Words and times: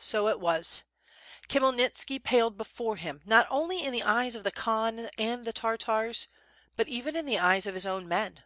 So 0.00 0.26
it 0.26 0.40
was; 0.40 0.82
Khmyelnitski 1.48 2.20
paled 2.24 2.56
before 2.58 2.96
him, 2.96 3.22
not 3.24 3.46
only 3.48 3.84
in 3.84 3.92
the 3.92 4.02
eyes 4.02 4.34
of 4.34 4.42
the 4.42 4.50
Khan 4.50 5.08
and 5.16 5.44
the 5.46 5.52
Tartars, 5.52 6.26
but 6.74 6.88
even 6.88 7.14
in 7.14 7.24
the 7.24 7.38
eyes 7.38 7.66
of 7.66 7.74
his 7.74 7.86
own 7.86 8.08
men. 8.08 8.42